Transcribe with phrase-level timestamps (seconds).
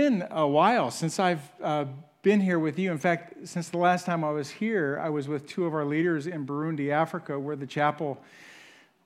[0.00, 1.84] been a while since I've uh,
[2.22, 2.90] been here with you.
[2.90, 5.84] In fact, since the last time I was here, I was with two of our
[5.84, 8.18] leaders in Burundi, Africa, where the chapel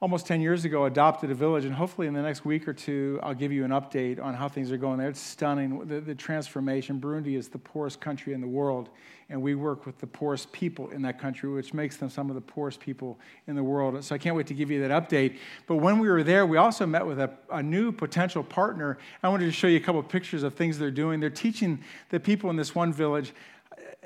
[0.04, 3.18] almost 10 years ago adopted a village and hopefully in the next week or two
[3.22, 5.08] i'll give you an update on how things are going there.
[5.08, 5.78] It's stunning.
[5.86, 7.00] The, the, transformation.
[7.00, 8.90] Burundi is the poorest country in the world
[9.30, 12.34] and we work with the poorest people in that country which makes them some of
[12.34, 14.04] the poorest people in the world.
[14.04, 15.38] So i can't wait to give you that update.
[15.66, 18.98] But when we were there we also met with a, a new potential partner.
[19.22, 21.18] I wanted to show you a couple of pictures of things they're doing.
[21.18, 23.32] They're teaching the people in this one village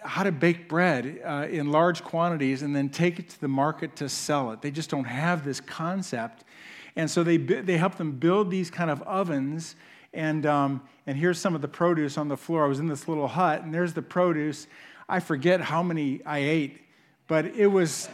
[0.02, 3.96] how to bake bread uh, in large quantities and then take it to the market
[3.96, 4.62] to sell it.
[4.62, 6.44] They just don't have this concept.
[6.96, 9.76] And so they, they help them build these kind of ovens.
[10.12, 12.64] And, um, and here's some of the produce on the floor.
[12.64, 14.66] I was in this little hut, and there's the produce.
[15.08, 16.80] I forget how many I ate,
[17.26, 18.08] but it was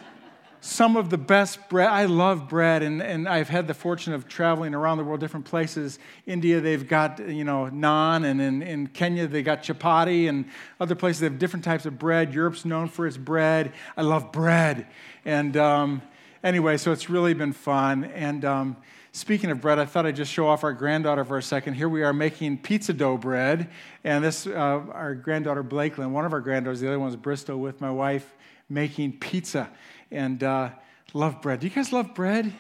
[0.65, 1.89] some of the best bread.
[1.89, 5.45] I love bread, and, and I've had the fortune of traveling around the world, different
[5.45, 5.99] places.
[6.25, 10.47] India, they've got, you know, naan, and in, in Kenya, they got chapati, and
[10.81, 12.33] other places, they have different types of bread.
[12.33, 13.75] Europe's known for its bread.
[13.95, 14.87] I love bread.
[15.27, 16.01] And um,
[16.43, 18.05] anyway, so it's really been fun.
[18.05, 18.79] And um,
[19.13, 21.75] speaking of bread, I thought I'd just show off our granddaughter for a second.
[21.75, 23.69] Here we are making pizza dough bread,
[24.03, 27.83] and this, uh, our granddaughter Blakelyn, one of our granddaughters, the other one's Bristol, with
[27.83, 28.35] my wife
[28.71, 29.69] making pizza
[30.11, 30.71] and uh,
[31.13, 31.61] love bread.
[31.61, 32.53] Do you guys love bread?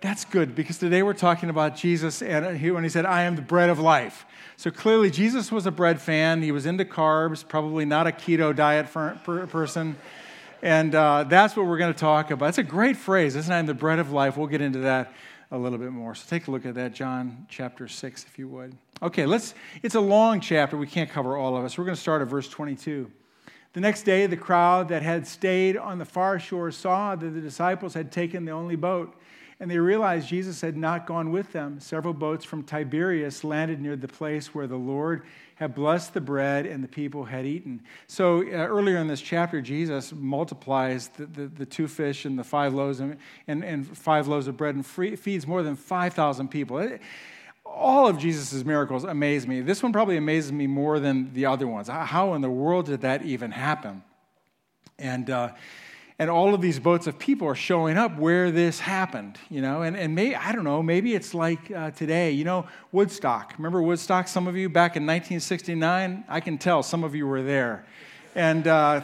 [0.00, 3.36] That's good because today we're talking about Jesus and he, when he said, I am
[3.36, 4.26] the bread of life.
[4.56, 6.42] So clearly, Jesus was a bread fan.
[6.42, 9.96] He was into carbs, probably not a keto diet for, per, person.
[10.62, 12.50] And uh, that's what we're going to talk about.
[12.50, 13.56] It's a great phrase, isn't it?
[13.56, 14.36] I'm the bread of life.
[14.36, 15.12] We'll get into that
[15.50, 16.14] a little bit more.
[16.14, 18.76] So take a look at that, John chapter 6, if you would.
[19.02, 20.76] Okay, let's, it's a long chapter.
[20.76, 21.78] We can't cover all of us.
[21.78, 23.10] We're going to start at verse 22.
[23.74, 27.40] The next day, the crowd that had stayed on the far shore saw that the
[27.40, 29.12] disciples had taken the only boat,
[29.58, 31.80] and they realized Jesus had not gone with them.
[31.80, 35.24] Several boats from Tiberias landed near the place where the Lord
[35.56, 37.82] had blessed the bread and the people had eaten.
[38.06, 42.44] So, uh, earlier in this chapter, Jesus multiplies the, the, the, two fish and the
[42.44, 43.16] five loaves and,
[43.48, 46.78] and, and five loaves of bread and free, feeds more than 5,000 people.
[46.78, 47.00] It,
[47.74, 49.60] all of Jesus' miracles amaze me.
[49.60, 51.88] This one probably amazes me more than the other ones.
[51.88, 54.02] How in the world did that even happen?
[54.98, 55.50] And, uh,
[56.18, 59.82] and all of these boats of people are showing up where this happened, you know,
[59.82, 63.54] and, and maybe, I don't know, maybe it's like uh, today, you know, Woodstock.
[63.58, 64.28] Remember Woodstock?
[64.28, 66.24] Some of you back in 1969?
[66.28, 67.84] I can tell some of you were there.
[68.36, 69.02] And, uh,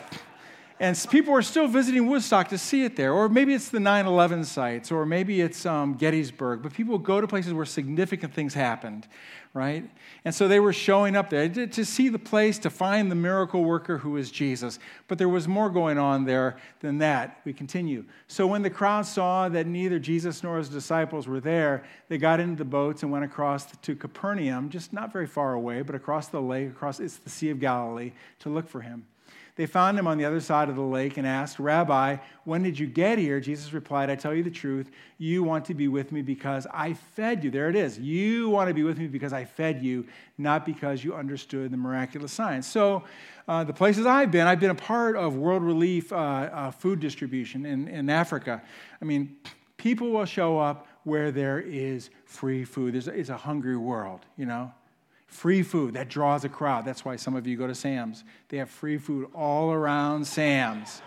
[0.81, 3.13] and people are still visiting Woodstock to see it there.
[3.13, 6.63] Or maybe it's the 9 11 sites, or maybe it's um, Gettysburg.
[6.63, 9.07] But people go to places where significant things happened,
[9.53, 9.89] right?
[10.25, 13.63] And so they were showing up there to, see the place, to find the miracle
[13.63, 14.79] worker who is Jesus.
[15.07, 17.43] But there was more going on there than that.
[17.45, 18.07] We continue.
[18.27, 22.41] So when the crowd saw that neither Jesus nor his disciples were there, they got
[22.41, 26.29] into the boats and went across to Capernaum, just not very far away, but across
[26.29, 29.05] the lake, across it's the Sea of Galilee, to look for him.
[29.61, 32.79] They found him on the other side of the lake and asked, Rabbi, when did
[32.79, 33.41] you get here?
[33.41, 34.91] Jesus replied, I tell you the truth.
[35.19, 37.51] You want to be with me because I fed you.
[37.51, 37.99] There it is.
[37.99, 40.07] You want to be with me because I fed you,
[40.39, 42.67] not because you understood the miraculous signs.
[42.67, 43.05] So,
[43.49, 46.99] uh, the places I've been, I've been a part of World Relief uh, uh, food
[46.99, 48.63] distribution in, in Africa.
[49.03, 49.37] I mean,
[49.77, 52.95] people will show up where there is free food.
[52.95, 54.73] There's, it's a hungry world, you know?
[55.31, 56.85] Free food, that draws a crowd.
[56.85, 58.25] That's why some of you go to Sam's.
[58.49, 61.03] They have free food all around Sam's.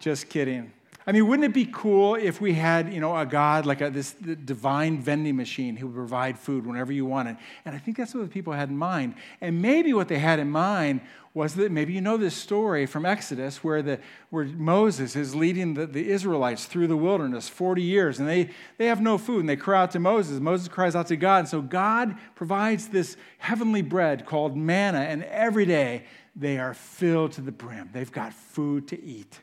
[0.00, 0.72] Just kidding.
[1.06, 3.88] I mean, wouldn't it be cool if we had, you know, a God like a,
[3.88, 7.38] this divine vending machine who would provide food whenever you wanted?
[7.64, 9.14] And I think that's what the people had in mind.
[9.40, 11.00] And maybe what they had in mind
[11.32, 13.98] was that maybe you know this story from Exodus where, the,
[14.30, 18.86] where Moses is leading the, the Israelites through the wilderness 40 years and they, they
[18.86, 20.38] have no food and they cry out to Moses.
[20.40, 21.38] Moses cries out to God.
[21.38, 26.04] And so God provides this heavenly bread called manna, and every day
[26.36, 27.90] they are filled to the brim.
[27.92, 29.40] They've got food to eat.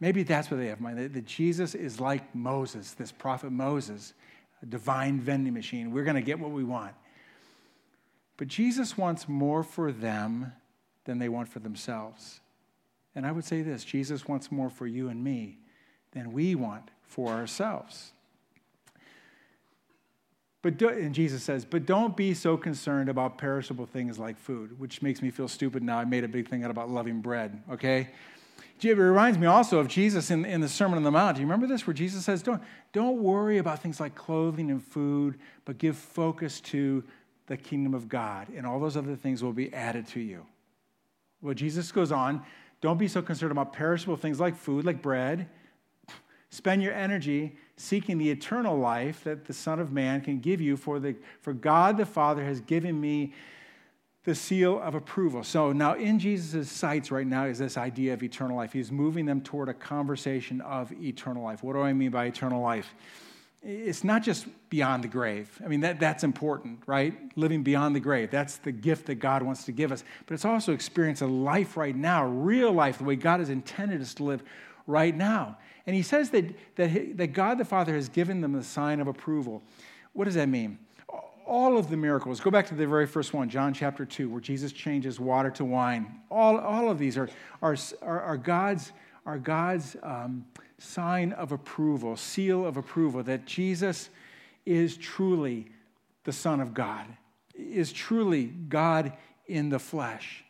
[0.00, 4.14] Maybe that's what they have in mind that, Jesus is like Moses, this prophet Moses,
[4.62, 5.92] a divine vending machine.
[5.92, 6.94] We're going to get what we want.
[8.38, 10.52] But Jesus wants more for them
[11.04, 12.40] than they want for themselves.
[13.14, 15.58] And I would say this Jesus wants more for you and me
[16.12, 18.12] than we want for ourselves.
[20.62, 24.78] But do, and Jesus says, but don't be so concerned about perishable things like food,
[24.78, 25.98] which makes me feel stupid now.
[25.98, 28.10] I made a big thing out about loving bread, okay?
[28.82, 31.36] It reminds me also of Jesus in, in the Sermon on the Mount.
[31.36, 31.86] Do you remember this?
[31.86, 32.62] Where Jesus says, don't,
[32.92, 37.04] don't worry about things like clothing and food, but give focus to
[37.46, 40.46] the kingdom of God, and all those other things will be added to you.
[41.42, 42.42] Well, Jesus goes on,
[42.80, 45.48] don't be so concerned about perishable things like food, like bread.
[46.50, 50.76] Spend your energy seeking the eternal life that the Son of Man can give you,
[50.76, 53.34] for, the, for God the Father has given me
[54.24, 55.42] the seal of approval.
[55.42, 58.72] So now in Jesus' sights right now is this idea of eternal life.
[58.72, 61.62] He's moving them toward a conversation of eternal life.
[61.62, 62.94] What do I mean by eternal life?
[63.62, 65.60] It's not just beyond the grave.
[65.62, 67.14] I mean, that, that's important, right?
[67.36, 68.30] Living beyond the grave.
[68.30, 70.02] That's the gift that God wants to give us.
[70.26, 74.14] But it's also experience life right now, real life, the way God has intended us
[74.14, 74.42] to live
[74.86, 75.58] right now.
[75.86, 79.08] And he says that, that, that God the Father has given them the sign of
[79.08, 79.62] approval.
[80.12, 80.78] What does that mean?
[81.50, 84.40] All of the miracles, go back to the very first one, John chapter 2, where
[84.40, 86.20] Jesus changes water to wine.
[86.30, 87.28] All, all of these are,
[87.60, 88.92] are, are, God's,
[89.26, 90.44] are God's um,
[90.78, 94.10] sign of approval, seal of approval, that Jesus
[94.64, 95.66] is truly
[96.22, 97.04] the Son of God,
[97.56, 99.12] is truly God
[99.48, 100.44] in the flesh.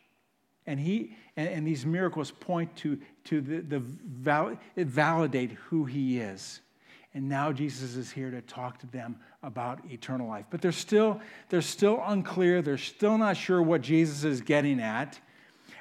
[0.66, 6.18] And, he, and, and these miracles point to, to the, the val, validate who he
[6.18, 6.60] is.
[7.12, 10.46] And now Jesus is here to talk to them about eternal life.
[10.48, 12.62] But they're still, they're still unclear.
[12.62, 15.18] They're still not sure what Jesus is getting at.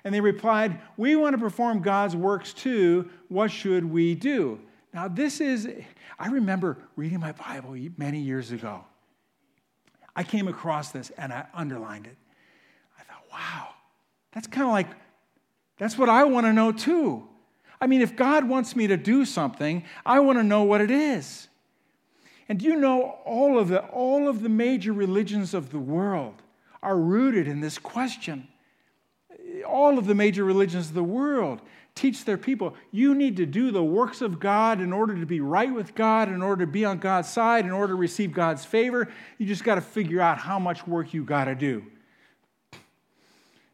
[0.04, 3.10] And they replied, We want to perform God's works too.
[3.28, 4.60] What should we do?
[4.94, 5.70] Now, this is,
[6.18, 8.84] I remember reading my Bible many years ago.
[10.16, 12.18] I came across this and I underlined it.
[13.00, 13.68] I thought, wow,
[14.32, 14.88] that's kind of like,
[15.78, 17.28] that's what I want to know too.
[17.82, 20.92] I mean, if God wants me to do something, I want to know what it
[20.92, 21.48] is.
[22.50, 26.42] And you know all of the, all of the major religions of the world
[26.82, 28.48] are rooted in this question?
[29.68, 31.62] All of the major religions of the world
[31.96, 35.42] teach their people you need to do the works of God in order to be
[35.42, 38.66] right with God, in order to be on God's side, in order to receive God's
[38.66, 39.10] favor.
[39.38, 41.84] You just got to figure out how much work you got to do.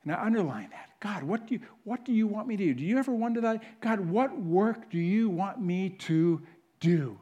[0.04, 0.90] Now, underline that.
[1.06, 2.74] God, what do, you, what do you want me to do?
[2.74, 3.62] Do you ever wonder that?
[3.80, 6.42] God, what work do you want me to
[6.80, 7.19] do?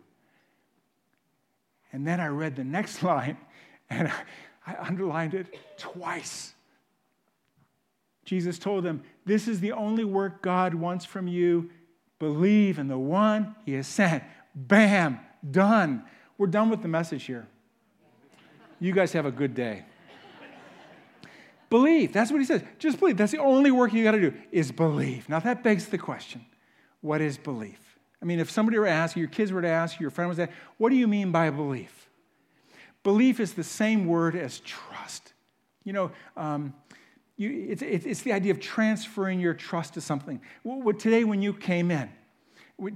[1.92, 3.36] And then I read the next line
[3.90, 4.10] and
[4.66, 6.54] I underlined it twice.
[8.24, 11.70] Jesus told them, This is the only work God wants from you.
[12.20, 14.24] Believe in the one he has sent.
[14.56, 15.20] Bam,
[15.52, 16.06] done.
[16.38, 17.50] We're done with the message here.
[18.80, 19.84] You guys have a good day.
[21.74, 22.14] Believe.
[22.14, 22.62] That's what he says.
[22.78, 23.18] Just believe.
[23.18, 25.28] That's the only work you got to do is believe.
[25.28, 26.46] Now that begs the question
[27.02, 27.98] what is belief?
[28.22, 30.12] I mean, if somebody were to ask you, your kids were to ask you, your
[30.12, 32.12] friend was to ask, what do you mean by belief?
[33.02, 35.34] Belief is the same word as trust.
[35.84, 36.76] You know, um,
[37.38, 40.42] you, it's, it's, the idea of transferring your trust to something.
[41.00, 42.08] Today, when you came in,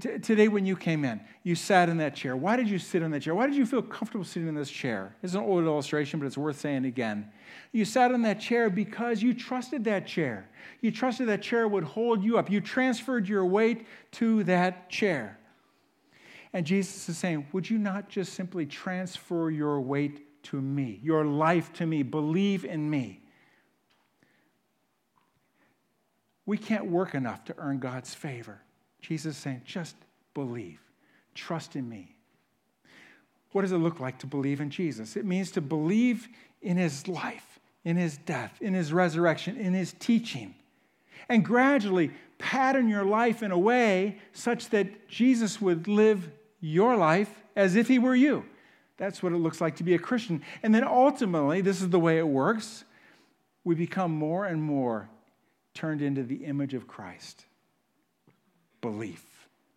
[0.02, 2.36] Today, when you came in, you sat in that chair.
[2.36, 3.36] Why did you sit in that chair?
[3.36, 5.16] Why did you feel comfortable sitting in this chair?
[5.22, 7.32] It's an old illustration, but it's worth saying again.
[7.72, 10.50] You sat in that chair because you trusted that chair.
[10.82, 12.50] You trusted that chair would hold you up.
[12.50, 15.40] You transferred your weight to that chair.
[16.54, 21.24] And Jesus is saying, Would you not just simply transfer your weight to me, your
[21.24, 22.02] life to me?
[22.02, 23.22] Believe in me.
[26.48, 28.62] We can't work enough to earn God's favor.
[29.02, 29.96] Jesus is saying, just
[30.34, 30.80] believe,
[31.36, 32.16] trust in me.
[33.52, 35.16] What does it look like to believe in Jesus?
[35.16, 36.28] It means to believe
[36.62, 40.54] in his life, in his death, in his resurrection, in his teaching,
[41.30, 46.30] and gradually pattern your life in a way such that Jesus would live
[46.60, 48.46] your life as if he were you.
[48.98, 50.44] That's what it looks like to be a Christian.
[50.62, 52.84] And then ultimately, this is the way it works
[53.64, 55.10] we become more and more
[55.74, 57.47] turned into the image of Christ
[58.90, 59.26] belief.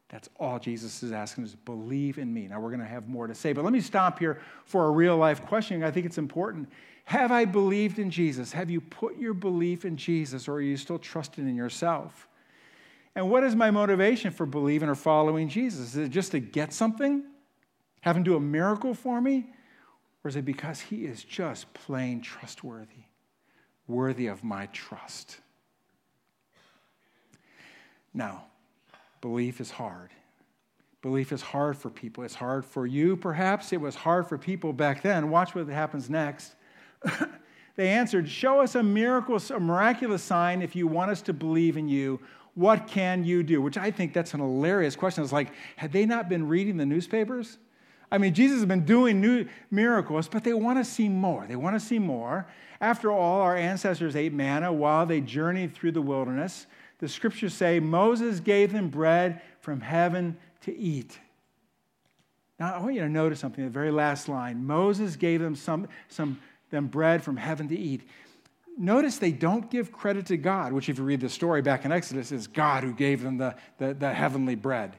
[0.09, 2.47] That's all Jesus is asking is believe in me.
[2.47, 4.91] Now, we're going to have more to say, but let me stop here for a
[4.91, 5.83] real life question.
[5.83, 6.69] I think it's important.
[7.05, 8.53] Have I believed in Jesus?
[8.53, 12.29] Have you put your belief in Jesus, or are you still trusting in yourself?
[13.17, 15.91] And what is my motivation for believing or following Jesus?
[15.91, 17.25] Is it just to get something?
[18.03, 19.53] Have him do a miracle for me?
[20.23, 23.05] Or is it because he is just plain trustworthy,
[23.89, 25.39] worthy of my trust?
[28.15, 28.45] Now,
[29.21, 30.11] Belief is hard.
[31.03, 32.25] Belief is hard for people.
[32.25, 33.73] It's hard for you, perhaps.
[33.73, 35.31] It was hard for people back then.
[35.31, 36.55] Watch what happens next.
[37.77, 41.77] they answered, Show us a miracle, a miraculous sign if you want us to believe
[41.77, 42.21] in you.
[42.55, 43.63] What can you do?
[43.63, 45.25] Which I think that's an hilarious question.
[45.25, 47.59] It's like, had they not been reading the newspapers?
[48.13, 51.47] I mean, Jesus has been doing new miracles, but they want to see more.
[51.47, 52.47] They want to see more.
[52.81, 56.67] After all, our ancestors ate manna while they journeyed through the wilderness
[57.01, 61.19] the scriptures say Moses gave them bread from heaven to eat.
[62.59, 64.67] Now, I want you to notice something, the very last line.
[64.67, 66.39] Moses gave them some, some
[66.69, 68.03] them bread from heaven to eat.
[68.77, 71.93] Notice they don't give credit to God, which, if you read the story back in
[71.93, 74.97] Exodus, is God who gave them the, the, the heavenly bread.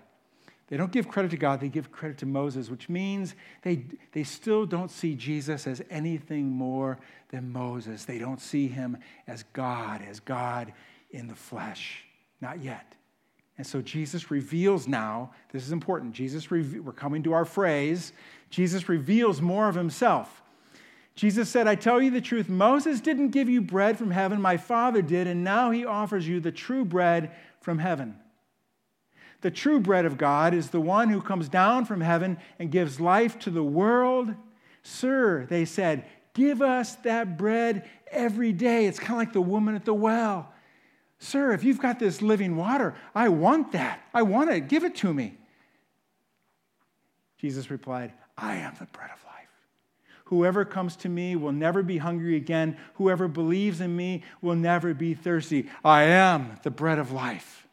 [0.68, 4.24] They don't give credit to God, they give credit to Moses, which means they, they
[4.24, 6.98] still don't see Jesus as anything more
[7.30, 8.06] than Moses.
[8.06, 10.74] They don't see him as God, as God
[11.12, 12.04] in the flesh.
[12.42, 12.96] Not yet.
[13.58, 16.14] And so Jesus reveals now, this is important.
[16.14, 18.14] Jesus, we're coming to our phrase,
[18.50, 20.42] Jesus reveals more of himself.
[21.14, 24.58] Jesus said, I tell you the truth, Moses didn't give you bread from heaven, my
[24.58, 28.16] Father did, and now he offers you the true bread from heaven.
[29.42, 33.00] The true bread of God is the one who comes down from heaven and gives
[33.00, 34.34] life to the world.
[34.84, 38.86] Sir, they said, give us that bread every day.
[38.86, 40.54] It's kind of like the woman at the well.
[41.24, 44.02] Sir, if you've got this living water, I want that.
[44.12, 44.68] I want it.
[44.68, 45.38] Give it to me.
[47.38, 49.48] Jesus replied, I am the bread of life.
[50.26, 52.76] Whoever comes to me will never be hungry again.
[52.96, 55.70] Whoever believes in me will never be thirsty.
[55.86, 57.68] I am the bread of life.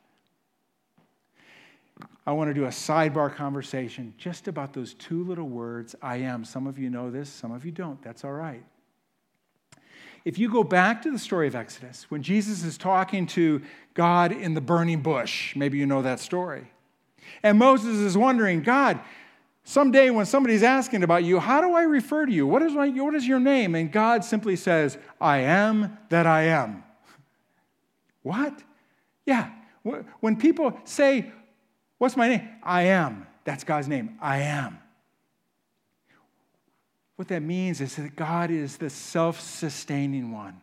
[2.26, 6.44] I want to do a sidebar conversation just about those two little words, I am.
[6.44, 8.02] Some of you know this, some of you don't.
[8.02, 8.62] That's all right.
[10.28, 13.62] If you go back to the story of Exodus, when Jesus is talking to
[13.94, 16.70] God in the burning bush, maybe you know that story.
[17.42, 19.00] And Moses is wondering, God,
[19.64, 22.46] someday when somebody's asking about you, how do I refer to you?
[22.46, 23.74] What is, my, what is your name?
[23.74, 26.84] And God simply says, I am that I am.
[28.20, 28.62] What?
[29.24, 29.48] Yeah.
[30.20, 31.32] When people say,
[31.96, 32.46] What's my name?
[32.62, 33.26] I am.
[33.44, 34.18] That's God's name.
[34.20, 34.78] I am.
[37.18, 40.60] What that means is that God is the self sustaining one.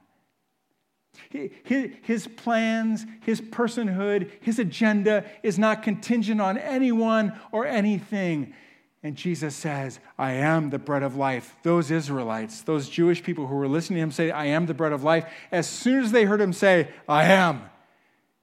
[1.30, 8.54] His plans, his personhood, his agenda is not contingent on anyone or anything.
[9.04, 11.56] And Jesus says, I am the bread of life.
[11.64, 14.94] Those Israelites, those Jewish people who were listening to him say, I am the bread
[14.94, 17.64] of life, as soon as they heard him say, I am,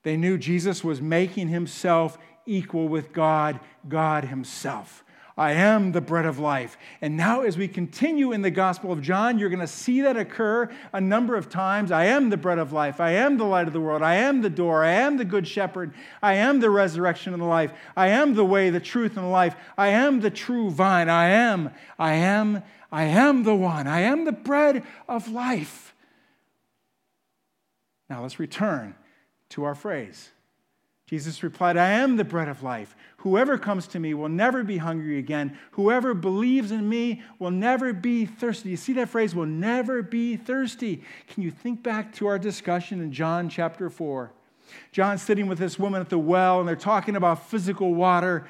[0.03, 5.05] they knew Jesus was making himself equal with God, God Himself.
[5.37, 6.77] I am the bread of life.
[7.01, 10.17] And now, as we continue in the Gospel of John, you're going to see that
[10.17, 11.91] occur a number of times.
[11.91, 13.01] I am the bread of life.
[13.01, 14.03] I am the light of the world.
[14.03, 14.85] I am the door.
[14.85, 15.95] I am the good shepherd.
[16.23, 17.73] I am the resurrection and the life.
[17.97, 19.57] I am the way, the truth, and the life.
[19.79, 21.09] I am the true vine.
[21.09, 23.87] I am, I am, I am the one.
[23.87, 25.95] I am the bread of life.
[28.11, 28.95] Now, let's return
[29.51, 30.31] to our phrase
[31.13, 32.97] Jesus replied, I am the bread of life.
[33.19, 35.59] Whoever comes to me will never be hungry again.
[35.73, 38.71] Whoever believes in me will never be thirsty.
[38.71, 41.05] You see that phrase, will never be thirsty.
[41.29, 44.33] Can you think back to our discussion in John chapter 4?
[44.91, 48.49] John's sitting with this woman at the well, and they're talking about physical water.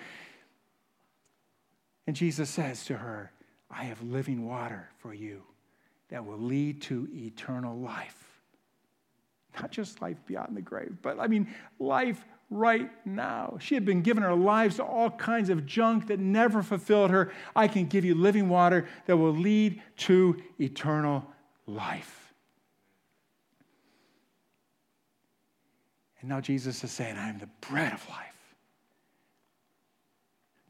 [2.07, 3.33] And Jesus says to her,
[3.73, 5.42] I have living water for you
[6.11, 8.23] that will lead to eternal life.
[9.61, 11.49] Not just life beyond the grave, but I mean,
[11.81, 13.56] life right now.
[13.61, 17.32] She had been giving her lives to all kinds of junk that never fulfilled her.
[17.56, 21.26] I can give you living water that will lead to eternal
[21.66, 22.35] life.
[26.21, 28.28] And now Jesus is saying, I am the bread of life.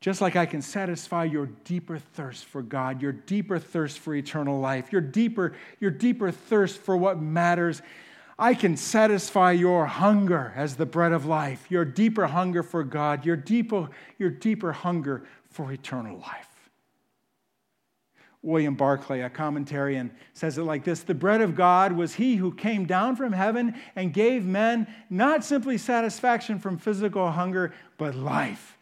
[0.00, 4.58] Just like I can satisfy your deeper thirst for God, your deeper thirst for eternal
[4.58, 7.82] life, your deeper, your deeper thirst for what matters
[8.38, 13.26] I can satisfy your hunger as the bread of life, your deeper hunger for God,
[13.26, 16.48] your deeper, your deeper hunger for eternal life.
[18.42, 22.52] William Barclay, a commentarian, says it like this The bread of God was he who
[22.52, 28.78] came down from heaven and gave men not simply satisfaction from physical hunger, but life.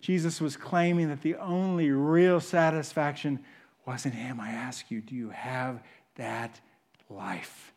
[0.00, 3.40] Jesus was claiming that the only real satisfaction
[3.86, 4.40] was in him.
[4.40, 5.82] I ask you, do you have
[6.16, 6.60] that
[7.08, 7.71] life?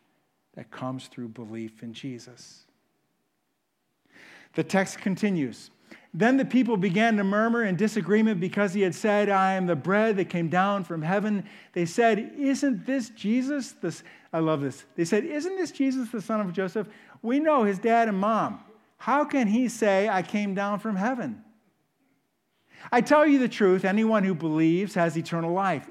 [0.56, 2.66] That comes through belief in Jesus.
[4.54, 5.70] The text continues.
[6.14, 9.76] Then the people began to murmur in disagreement because he had said, I am the
[9.76, 11.44] bread that came down from heaven.
[11.74, 13.74] They said, Isn't this Jesus?
[13.74, 14.86] This, I love this.
[14.96, 16.88] They said, Isn't this Jesus, the son of Joseph?
[17.22, 18.62] We know his dad and mom.
[18.98, 21.44] How can he say, I came down from heaven?
[22.92, 25.90] I tell you the truth, anyone who believes has eternal life.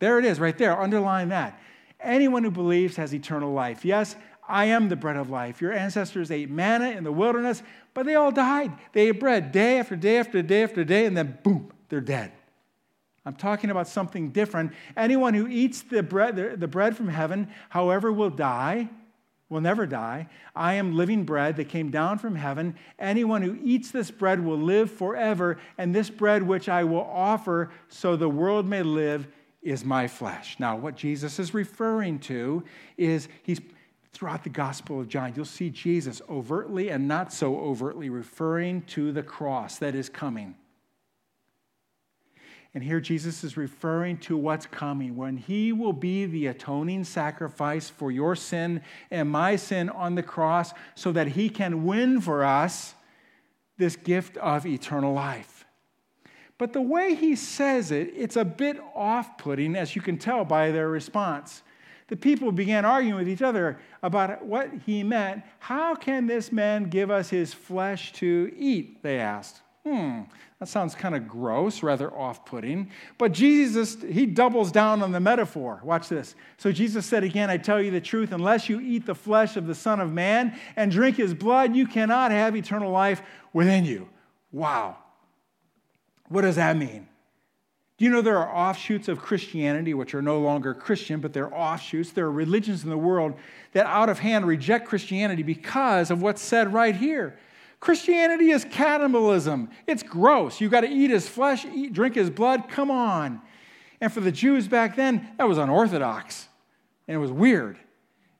[0.00, 0.78] There it is, right there.
[0.78, 1.58] Underline that.
[2.02, 3.84] Anyone who believes has eternal life.
[3.84, 4.16] Yes,
[4.48, 5.60] I am the bread of life.
[5.60, 7.62] Your ancestors ate manna in the wilderness,
[7.94, 8.72] but they all died.
[8.92, 12.32] They ate bread day after day after day after day, and then boom, they're dead.
[13.24, 14.72] I'm talking about something different.
[14.96, 18.88] Anyone who eats the bread, the bread from heaven, however, will die,
[19.50, 20.28] will never die.
[20.56, 22.76] I am living bread that came down from heaven.
[22.98, 27.70] Anyone who eats this bread will live forever, and this bread which I will offer
[27.88, 29.28] so the world may live
[29.62, 30.56] is my flesh.
[30.58, 32.64] Now, what Jesus is referring to
[32.96, 33.60] is he's
[34.12, 39.12] throughout the Gospel of John, you'll see Jesus overtly and not so overtly referring to
[39.12, 40.56] the cross that is coming.
[42.72, 47.90] And here Jesus is referring to what's coming when he will be the atoning sacrifice
[47.90, 52.44] for your sin and my sin on the cross so that he can win for
[52.44, 52.94] us
[53.76, 55.59] this gift of eternal life.
[56.60, 60.44] But the way he says it, it's a bit off putting, as you can tell
[60.44, 61.62] by their response.
[62.08, 65.42] The people began arguing with each other about what he meant.
[65.58, 69.02] How can this man give us his flesh to eat?
[69.02, 69.62] They asked.
[69.86, 70.24] Hmm,
[70.58, 72.90] that sounds kind of gross, rather off putting.
[73.16, 75.80] But Jesus, he doubles down on the metaphor.
[75.82, 76.34] Watch this.
[76.58, 79.66] So Jesus said again, I tell you the truth, unless you eat the flesh of
[79.66, 83.22] the Son of Man and drink his blood, you cannot have eternal life
[83.54, 84.10] within you.
[84.52, 84.98] Wow.
[86.30, 87.08] What does that mean?
[87.98, 91.54] Do you know there are offshoots of Christianity which are no longer Christian, but they're
[91.54, 92.12] offshoots?
[92.12, 93.34] There are religions in the world
[93.72, 97.38] that out of hand reject Christianity because of what's said right here.
[97.80, 99.68] Christianity is cannibalism.
[99.86, 100.60] It's gross.
[100.60, 102.68] You got to eat his flesh, eat, drink his blood.
[102.68, 103.42] Come on.
[104.00, 106.48] And for the Jews back then, that was unorthodox
[107.06, 107.76] and it was weird.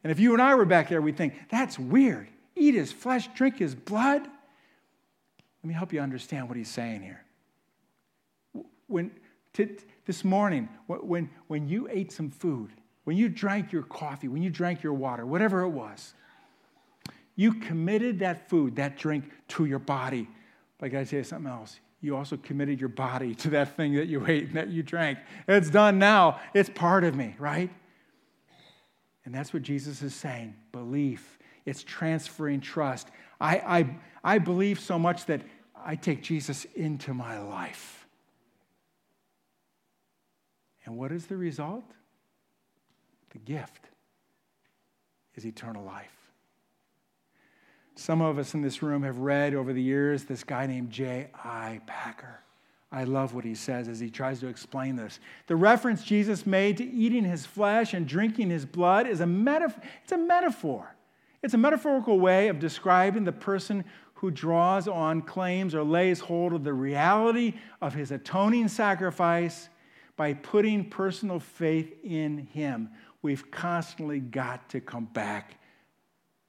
[0.04, 2.28] And if you and I were back there, we'd think, that's weird.
[2.54, 4.22] Eat his flesh, drink his blood.
[4.22, 7.24] Let me help you understand what he's saying here.
[8.90, 9.10] When,
[9.54, 12.70] to, this morning, when, when you ate some food,
[13.04, 16.14] when you drank your coffee, when you drank your water, whatever it was,
[17.36, 20.28] you committed that food, that drink to your body.
[20.78, 21.80] But I gotta tell you something else.
[22.02, 25.18] You also committed your body to that thing that you ate and that you drank.
[25.46, 26.40] It's done now.
[26.54, 27.70] It's part of me, right?
[29.24, 31.38] And that's what Jesus is saying belief.
[31.66, 33.08] It's transferring trust.
[33.40, 35.42] I, I, I believe so much that
[35.76, 37.99] I take Jesus into my life.
[40.90, 41.84] And what is the result?
[43.30, 43.84] The gift
[45.36, 46.32] is eternal life.
[47.94, 51.80] Some of us in this room have read over the years this guy named J.I.
[51.86, 52.40] Packer.
[52.90, 55.20] I love what he says as he tries to explain this.
[55.46, 59.80] The reference Jesus made to eating his flesh and drinking his blood is a metaphor.
[60.02, 60.96] It's a metaphor.
[61.40, 66.52] It's a metaphorical way of describing the person who draws on, claims, or lays hold
[66.52, 69.68] of the reality of his atoning sacrifice
[70.20, 72.90] by putting personal faith in him.
[73.22, 75.58] We've constantly got to come back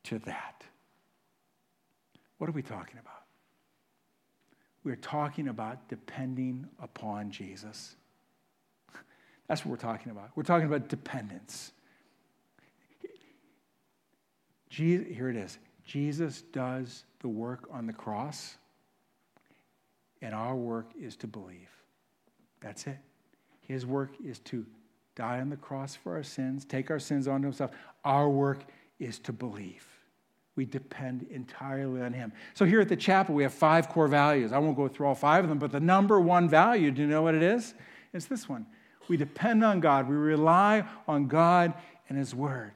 [0.03, 0.65] to that.
[2.37, 3.21] What are we talking about?
[4.83, 7.95] We're talking about depending upon Jesus.
[9.47, 10.31] That's what we're talking about.
[10.35, 11.71] We're talking about dependence.
[14.69, 15.59] Jesus, here it is.
[15.85, 18.57] Jesus does the work on the cross,
[20.21, 21.69] and our work is to believe.
[22.59, 22.97] That's it.
[23.71, 24.65] His work is to
[25.15, 27.71] die on the cross for our sins, take our sins onto himself.
[28.03, 28.65] Our work
[28.99, 29.85] is to believe.
[30.55, 32.33] We depend entirely on Him.
[32.53, 34.51] So here at the chapel, we have five core values.
[34.51, 37.07] I won't go through all five of them, but the number one value, do you
[37.07, 37.73] know what it is?
[38.13, 38.65] It's this one.
[39.07, 41.73] We depend on God, we rely on God
[42.09, 42.73] and His Word.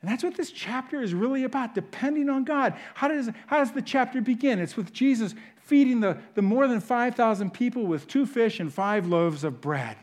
[0.00, 2.74] And that's what this chapter is really about depending on God.
[2.94, 4.60] How does, how does the chapter begin?
[4.60, 9.06] It's with Jesus feeding the, the more than 5,000 people with two fish and five
[9.06, 9.96] loaves of bread.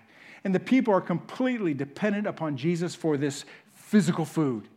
[0.43, 4.67] And the people are completely dependent upon Jesus for this physical food.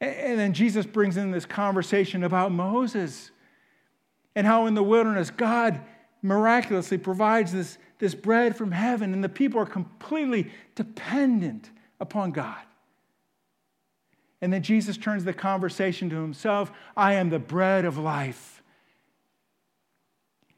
[0.00, 3.30] And then Jesus brings in this conversation about Moses
[4.34, 5.80] and how in the wilderness God
[6.22, 12.62] miraculously provides this, this bread from heaven, and the people are completely dependent upon God.
[14.42, 18.62] And then Jesus turns the conversation to himself I am the bread of life.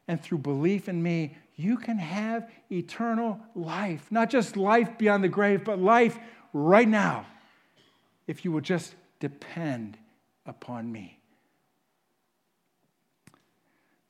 [0.09, 4.11] And through belief in me, you can have eternal life.
[4.11, 6.19] Not just life beyond the grave, but life
[6.53, 7.27] right now,
[8.27, 9.99] if you will just depend
[10.47, 11.21] upon me.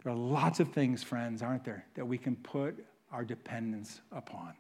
[0.03, 4.55] There are lots of things, friends, aren't there, that we can put our dependence upon.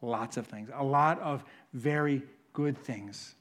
[0.00, 0.70] Lots of things.
[0.74, 3.34] A lot of very good things.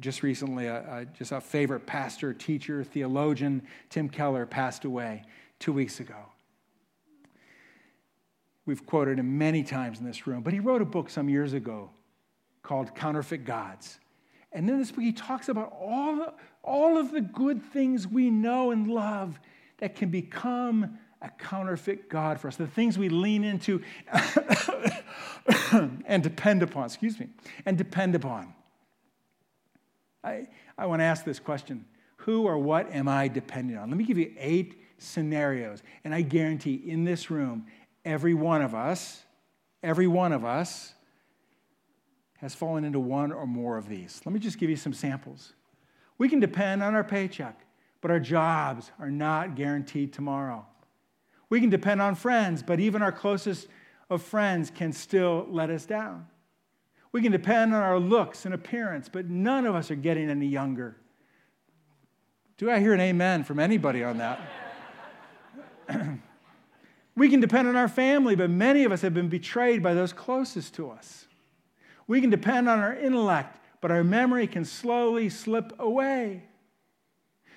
[0.00, 5.22] Just recently, a, a, just a favorite pastor, teacher, theologian, Tim Keller, passed away
[5.58, 6.16] two weeks ago.
[8.64, 11.52] We've quoted him many times in this room, but he wrote a book some years
[11.52, 11.90] ago
[12.62, 14.00] called Counterfeit Gods.
[14.52, 16.34] And then this book, he talks about all,
[16.64, 19.38] all of the good things we know and love
[19.78, 23.82] that can become a counterfeit God for us, the things we lean into
[25.72, 27.28] and depend upon, excuse me,
[27.64, 28.52] and depend upon.
[30.26, 31.84] I, I want to ask this question
[32.18, 33.88] Who or what am I depending on?
[33.88, 37.66] Let me give you eight scenarios, and I guarantee in this room,
[38.04, 39.22] every one of us,
[39.82, 40.94] every one of us
[42.38, 44.20] has fallen into one or more of these.
[44.24, 45.54] Let me just give you some samples.
[46.18, 47.60] We can depend on our paycheck,
[48.00, 50.66] but our jobs are not guaranteed tomorrow.
[51.48, 53.68] We can depend on friends, but even our closest
[54.10, 56.26] of friends can still let us down.
[57.16, 60.48] We can depend on our looks and appearance, but none of us are getting any
[60.48, 60.98] younger.
[62.58, 64.38] Do I hear an amen from anybody on that?
[67.16, 70.12] we can depend on our family, but many of us have been betrayed by those
[70.12, 71.26] closest to us.
[72.06, 76.42] We can depend on our intellect, but our memory can slowly slip away.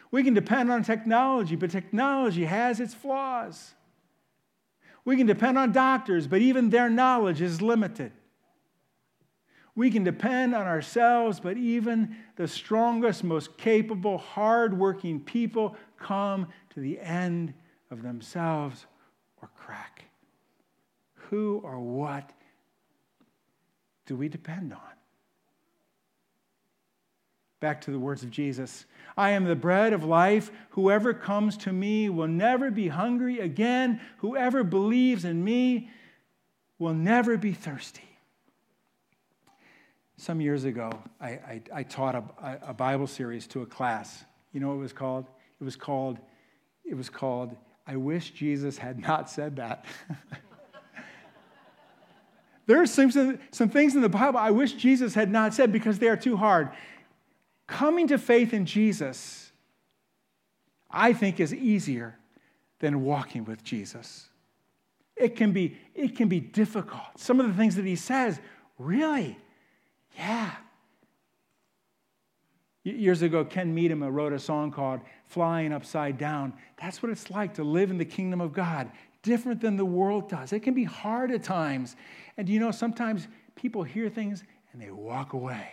[0.10, 3.74] We can depend on technology, but technology has its flaws.
[5.04, 8.14] We can depend on doctors, but even their knowledge is limited.
[9.76, 16.80] We can depend on ourselves, but even the strongest, most capable, hardworking people come to
[16.80, 17.54] the end
[17.92, 18.86] of themselves
[19.42, 20.06] or crack.
[21.30, 22.32] Who or what
[24.06, 24.80] do we depend on?
[27.60, 28.86] Back to the words of Jesus
[29.18, 30.50] I am the bread of life.
[30.72, 34.00] Whoever comes to me will never be hungry again.
[34.18, 35.90] Whoever believes in me
[36.78, 38.09] will never be thirsty.
[40.20, 44.26] Some years ago, I, I, I taught a, a, Bible series to a class.
[44.52, 45.26] You know what it was called?
[45.62, 46.20] It was called,
[46.84, 47.56] it was called
[47.88, 49.86] I Wish Jesus Had Not Said That.
[52.66, 56.00] there are some, some things in the Bible I wish Jesus had not said because
[56.00, 56.72] they are too hard.
[57.66, 59.54] Coming to faith in Jesus,
[60.92, 62.20] I think, is easier
[62.80, 64.28] than walking with Jesus.
[65.16, 67.06] It can be, it can be difficult.
[67.16, 68.42] Some of the things that he says,
[68.78, 69.38] really?
[70.20, 70.52] Yeah.
[72.84, 76.54] Years ago, Ken Medema uh, wrote a song called Flying Upside Down.
[76.82, 78.92] That's what it's like to live in the kingdom of God,
[79.24, 80.54] different than the world does.
[80.54, 81.96] It can be hard at times.
[82.38, 85.70] And you know, sometimes people hear things and they walk away.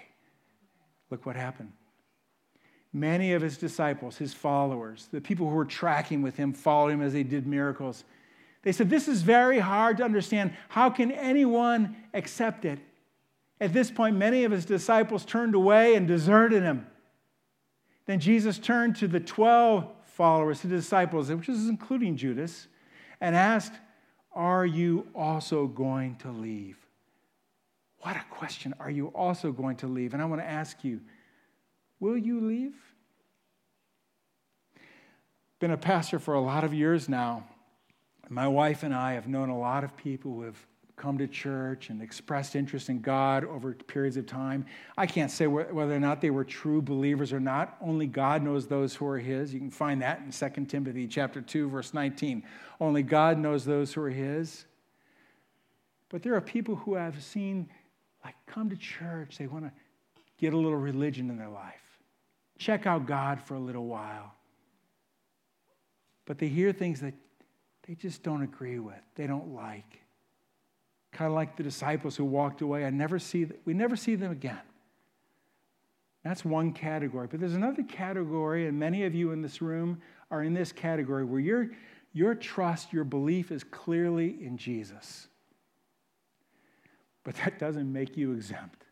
[1.10, 1.72] Look what happened
[2.96, 7.02] many of his disciples, his followers, the people who were tracking with him, followed him
[7.02, 8.04] as they did miracles.
[8.62, 10.54] They said, This is very hard to understand.
[10.70, 12.78] How can anyone accept it?
[13.60, 16.86] At this point, many of his disciples turned away and deserted him.
[18.06, 22.68] Then Jesus turned to the 12 followers, the disciples, which is including Judas,
[23.20, 23.72] and asked,
[24.32, 26.78] Are you also going to leave?
[28.00, 28.74] What a question.
[28.78, 30.12] Are you also going to leave?
[30.12, 31.00] And I want to ask you,
[31.98, 32.74] will you leave?
[35.58, 37.46] been a pastor for a lot of years now.
[38.28, 40.66] My wife and I have known a lot of people who have
[40.96, 44.64] come to church and expressed interest in God over periods of time.
[44.96, 47.76] I can't say whether or not they were true believers or not.
[47.80, 49.52] Only God knows those who are his.
[49.52, 52.42] You can find that in 2 Timothy chapter 2 verse 19.
[52.80, 54.64] Only God knows those who are his.
[56.08, 57.68] But there are people who I've seen
[58.24, 59.72] like come to church, they want to
[60.38, 61.74] get a little religion in their life.
[62.58, 64.36] Check out God for a little while
[66.26, 67.14] but they hear things that
[67.86, 70.00] they just don't agree with, they don't like.
[71.16, 72.84] Kind of like the disciples who walked away.
[72.84, 74.60] I never see, we never see them again.
[76.22, 77.26] That's one category.
[77.26, 81.24] But there's another category, and many of you in this room are in this category
[81.24, 81.70] where your,
[82.12, 85.28] your trust, your belief is clearly in Jesus.
[87.24, 88.84] But that doesn't make you exempt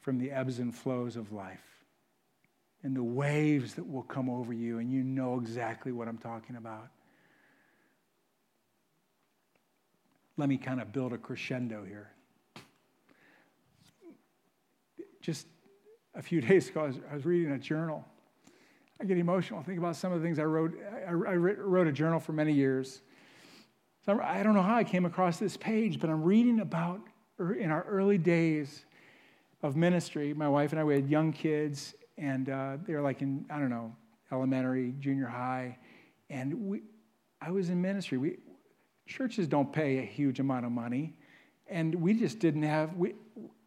[0.00, 1.84] from the ebbs and flows of life
[2.82, 6.56] and the waves that will come over you, and you know exactly what I'm talking
[6.56, 6.88] about.
[10.36, 12.10] Let me kind of build a crescendo here.
[15.20, 15.46] Just
[16.14, 18.04] a few days ago, I was, I was reading a journal.
[19.00, 19.62] I get emotional.
[19.62, 20.78] Think about some of the things I wrote.
[21.06, 23.02] I, I wrote a journal for many years.
[24.04, 27.00] So I don't know how I came across this page, but I'm reading about
[27.40, 28.84] er, in our early days
[29.62, 30.32] of ministry.
[30.32, 33.58] My wife and I, we had young kids, and uh, they were like in I
[33.58, 33.94] don't know
[34.32, 35.78] elementary, junior high,
[36.30, 36.82] and we,
[37.40, 38.16] I was in ministry.
[38.16, 38.38] We
[39.06, 41.16] churches don't pay a huge amount of money,
[41.68, 42.94] and we just didn't have.
[42.94, 43.14] We,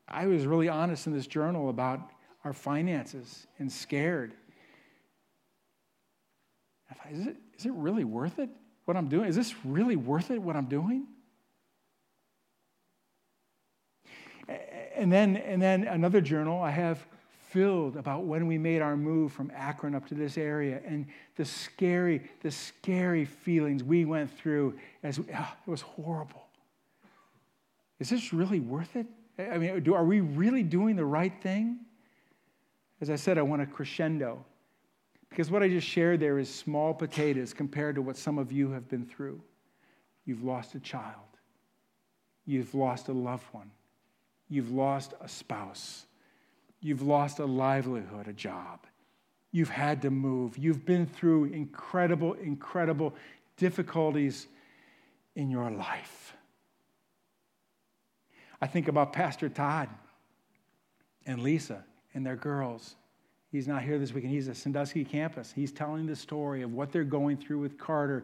[0.07, 2.01] I was really honest in this journal about
[2.43, 4.33] our finances and scared.
[7.09, 8.49] Thought, is it, is it really worth it?
[8.85, 9.29] What I'm doing?
[9.29, 10.41] Is this really worth it?
[10.41, 11.07] What I'm doing?
[14.95, 17.05] And then, and then another journal I have
[17.49, 21.45] filled about when we made our move from Akron up to this area and the
[21.45, 26.45] scary, the scary feelings we went through as oh, it was horrible.
[27.99, 29.07] Is this really worth it?
[29.37, 31.79] I mean, do, are we really doing the right thing?
[33.01, 34.45] As I said, I want a crescendo.
[35.29, 38.71] Because what I just shared there is small potatoes compared to what some of you
[38.71, 39.41] have been through.
[40.25, 41.15] You've lost a child.
[42.45, 43.71] You've lost a loved one.
[44.49, 46.05] You've lost a spouse.
[46.81, 48.85] You've lost a livelihood, a job.
[49.51, 50.57] You've had to move.
[50.57, 53.15] You've been through incredible, incredible,
[53.57, 54.47] difficulties
[55.35, 56.33] in your life.
[58.61, 59.89] I think about Pastor Todd
[61.25, 62.95] and Lisa and their girls.
[63.51, 64.33] He's not here this weekend.
[64.33, 65.51] He's at Sandusky campus.
[65.51, 68.23] He's telling the story of what they're going through with Carter.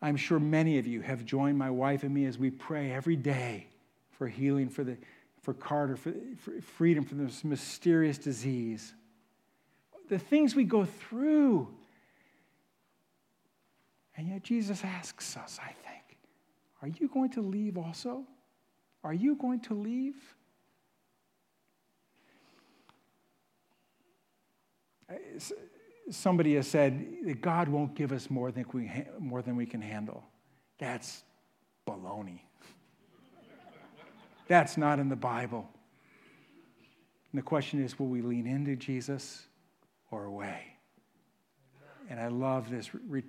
[0.00, 3.16] I'm sure many of you have joined my wife and me as we pray every
[3.16, 3.66] day
[4.12, 4.96] for healing for, the,
[5.42, 8.94] for Carter, for, for freedom from this mysterious disease.
[10.08, 11.68] The things we go through.
[14.16, 16.18] And yet Jesus asks us, I think,
[16.82, 18.24] are you going to leave also?
[19.02, 20.16] Are you going to leave?
[25.08, 25.14] Uh,
[26.10, 29.80] somebody has said that God won't give us more than we, more than we can
[29.80, 30.24] handle.
[30.78, 31.22] That's
[31.86, 32.40] baloney.
[34.50, 35.70] That's not in the Bible.
[37.30, 39.46] And the question is will we lean into Jesus
[40.10, 40.74] or away?
[42.08, 43.22] And I love this, re-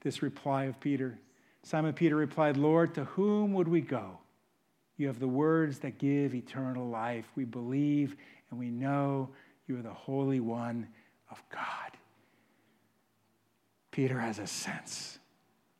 [0.00, 1.20] this reply of Peter.
[1.62, 4.18] Simon Peter replied, Lord, to whom would we go?
[4.96, 7.26] You have the words that give eternal life.
[7.36, 8.16] We believe
[8.50, 9.28] and we know
[9.68, 10.88] you are the Holy One
[11.30, 11.92] of God.
[13.92, 15.20] Peter has a sense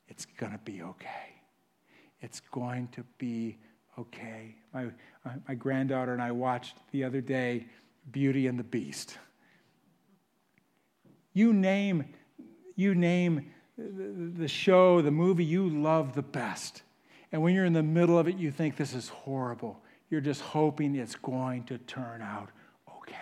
[0.09, 1.41] it's going to be okay.
[2.21, 3.59] It's going to be
[3.99, 4.57] okay.
[4.73, 4.87] My,
[5.25, 7.67] uh, my granddaughter and I watched the other day
[8.11, 9.19] Beauty and the Beast.
[11.33, 12.05] You name,
[12.77, 16.83] you name the show, the movie you love the best.
[17.33, 19.83] And when you're in the middle of it, you think this is horrible.
[20.09, 22.51] You're just hoping it's going to turn out
[22.99, 23.17] okay.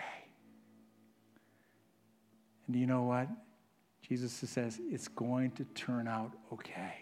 [2.67, 3.27] And do you know what?
[4.07, 6.93] Jesus says it's going to turn out okay.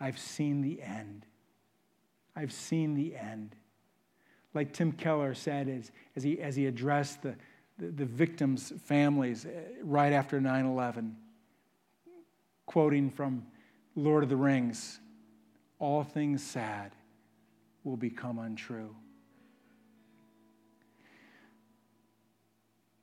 [0.00, 1.24] I've seen the end.
[2.36, 3.56] I've seen the end.
[4.54, 7.34] Like Tim Keller said as, as, he, as he addressed the,
[7.78, 9.50] the, the victims' families uh,
[9.82, 11.16] right after 9 11,
[12.66, 13.46] quoting from
[13.94, 15.00] Lord of the Rings
[15.80, 16.92] all things sad
[17.82, 18.94] will become untrue.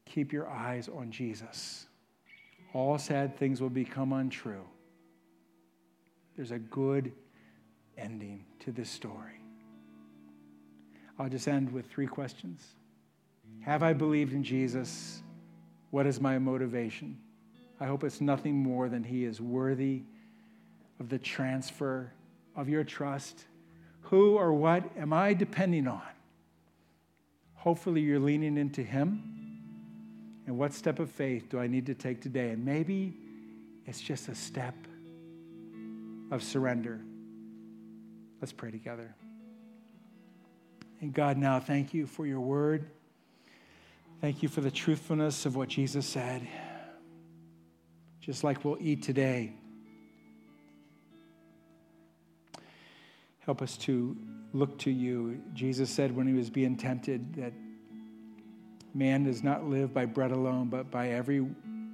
[0.06, 1.88] Keep your eyes on Jesus.
[2.74, 4.66] All sad things will become untrue.
[6.36, 7.12] There's a good
[7.97, 9.41] ending to this story.
[11.19, 12.65] I'll just end with three questions
[13.62, 15.21] Have I believed in Jesus?
[15.89, 17.17] What is my motivation?
[17.79, 20.03] I hope it's nothing more than He is worthy
[20.99, 22.12] of the transfer
[22.55, 23.45] of your trust.
[24.01, 26.01] Who or what am I depending on?
[27.55, 29.33] Hopefully, you're leaning into Him.
[30.45, 32.51] And what step of faith do I need to take today?
[32.51, 33.17] And maybe
[33.86, 34.75] it's just a step
[36.31, 37.01] of surrender.
[38.41, 39.15] Let's pray together.
[41.02, 42.89] And God, now thank you for your word.
[44.21, 46.47] Thank you for the truthfulness of what Jesus said.
[48.19, 49.54] Just like we'll eat today.
[53.39, 54.17] Help us to
[54.54, 55.41] look to you.
[55.54, 57.54] Jesus said when he was being tempted that
[58.93, 61.47] man does not live by bread alone, but by every,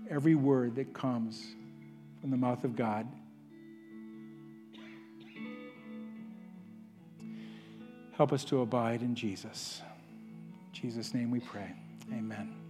[0.10, 1.56] every word that comes
[2.22, 3.06] from the mouth of God.
[8.18, 9.82] Help us to abide in Jesus.
[10.74, 11.72] In Jesus' name we pray.
[12.12, 12.63] Amen.